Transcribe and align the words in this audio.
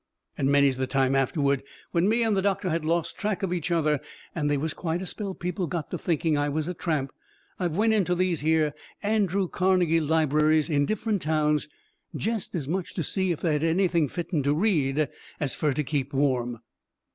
And 0.35 0.51
many's 0.51 0.77
the 0.77 0.87
time 0.87 1.13
afterward, 1.13 1.61
when 1.91 2.09
me 2.09 2.23
and 2.23 2.35
the 2.35 2.41
doctor 2.41 2.71
had 2.71 2.83
lost 2.83 3.17
track 3.19 3.43
of 3.43 3.53
each 3.53 3.69
other, 3.69 4.01
and 4.33 4.49
they 4.49 4.57
was 4.57 4.73
quite 4.73 4.99
a 4.99 5.05
spell 5.05 5.35
people 5.35 5.67
got 5.67 5.91
to 5.91 5.97
thinking 5.99 6.35
I 6.35 6.49
was 6.49 6.67
a 6.67 6.73
tramp, 6.73 7.13
I've 7.59 7.77
went 7.77 7.93
into 7.93 8.15
these 8.15 8.39
here 8.39 8.73
Andrew 9.03 9.47
Carnegie 9.47 9.99
libraries 10.01 10.71
in 10.71 10.87
different 10.87 11.21
towns 11.21 11.67
jest 12.15 12.55
as 12.55 12.67
much 12.67 12.95
to 12.95 13.03
see 13.03 13.31
if 13.31 13.41
they 13.41 13.53
had 13.53 13.63
anything 13.63 14.09
fitten 14.09 14.41
to 14.41 14.55
read 14.55 15.07
as 15.39 15.53
fur 15.53 15.71
to 15.73 15.83
keep 15.83 16.13
warm. 16.15 16.61